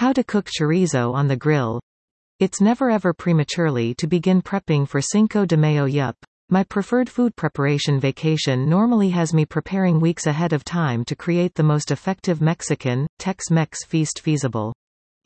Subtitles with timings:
[0.00, 1.78] How to cook chorizo on the grill.
[2.38, 6.16] It's never ever prematurely to begin prepping for Cinco de Mayo yup.
[6.48, 11.54] My preferred food preparation vacation normally has me preparing weeks ahead of time to create
[11.54, 14.72] the most effective Mexican, Tex-Mex feast feasible.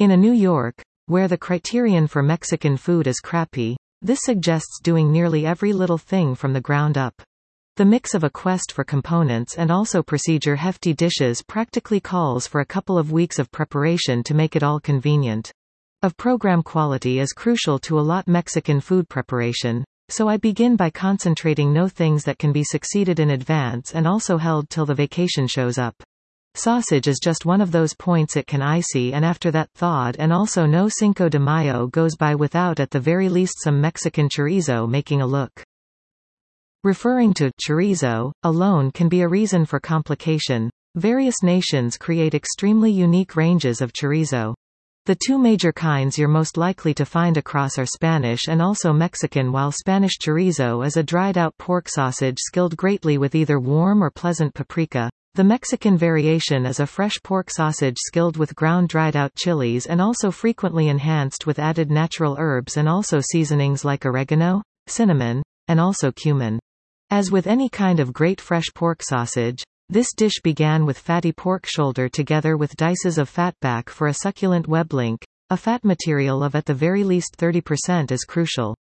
[0.01, 5.13] In a New York, where the criterion for Mexican food is crappy, this suggests doing
[5.13, 7.15] nearly every little thing from the ground up.
[7.77, 12.61] The mix of a quest for components and also procedure hefty dishes practically calls for
[12.61, 15.51] a couple of weeks of preparation to make it all convenient.
[16.01, 20.91] Of program quality is crucial to a lot Mexican food preparation, so I begin by
[20.91, 25.49] concentrating no things that can be succeeded in advance and also held till the vacation
[25.49, 26.01] shows up.
[26.55, 30.33] Sausage is just one of those points it can icy and after that thawed and
[30.33, 34.89] also no Cinco de Mayo goes by without at the very least some Mexican chorizo
[34.89, 35.65] making a look.
[36.85, 40.69] Referring to chorizo alone can be a reason for complication.
[40.97, 44.53] Various nations create extremely unique ranges of chorizo.
[45.07, 49.51] The two major kinds you're most likely to find across are Spanish and also Mexican
[49.51, 54.53] while Spanish chorizo is a dried-out pork sausage skilled greatly with either warm or pleasant
[54.53, 59.87] paprika, the Mexican variation is a fresh pork sausage skilled with ground dried out chilies
[59.87, 65.81] and also frequently enhanced with added natural herbs and also seasonings like oregano, cinnamon, and
[65.81, 66.61] also cumin.
[67.11, 71.67] As with any kind of great fresh pork sausage, this dish began with fatty pork
[71.67, 75.25] shoulder together with dices of fatback for a succulent web link.
[75.51, 78.75] A fat material of at the very least 30% is crucial.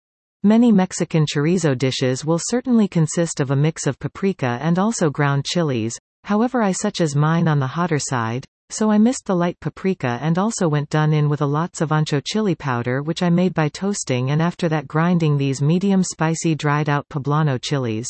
[0.44, 5.46] Many Mexican chorizo dishes will certainly consist of a mix of paprika and also ground
[5.46, 9.60] chilies, However I such as mine on the hotter side, so I missed the light
[9.60, 13.30] paprika and also went done in with a lots of ancho chili powder which I
[13.30, 18.08] made by toasting and after that grinding these medium spicy dried out poblano chilies.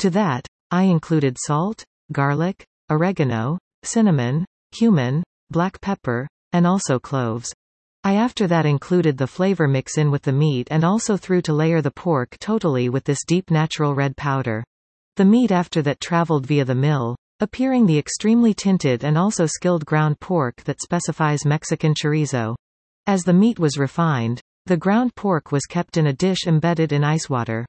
[0.00, 1.82] To that, I included salt,
[2.12, 7.52] garlic, oregano, cinnamon, cumin, black pepper, and also cloves.
[8.04, 11.54] I after that included the flavor mix in with the meat and also threw to
[11.54, 14.62] layer the pork totally with this deep natural red powder.
[15.16, 19.84] The meat after that traveled via the mill, appearing the extremely tinted and also skilled
[19.84, 22.54] ground pork that specifies Mexican chorizo.
[23.06, 27.04] As the meat was refined, the ground pork was kept in a dish embedded in
[27.04, 27.66] ice water.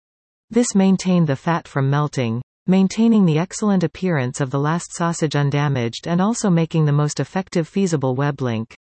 [0.50, 6.08] This maintained the fat from melting, maintaining the excellent appearance of the last sausage undamaged
[6.08, 8.74] and also making the most effective feasible web link.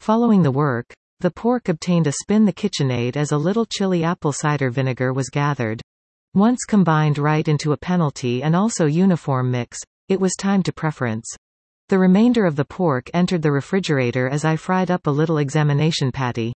[0.00, 4.32] Following the work, the pork obtained a spin the KitchenAid as a little chili apple
[4.32, 5.82] cider vinegar was gathered.
[6.34, 9.78] Once combined right into a penalty and also uniform mix,
[10.08, 11.28] it was time to preference.
[11.88, 16.12] The remainder of the pork entered the refrigerator as I fried up a little examination
[16.12, 16.52] patty.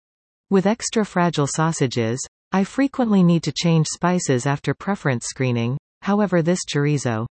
[0.49, 2.19] With extra fragile sausages,
[2.51, 7.27] I frequently need to change spices after preference screening, however this chorizo